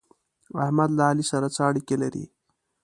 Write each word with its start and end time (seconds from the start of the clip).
احمد 0.65 0.89
له 0.97 1.03
علي 1.09 1.23
سره 1.31 1.47
څه 1.55 1.61
اړېکې 1.69 1.95
لري؟ 2.03 2.25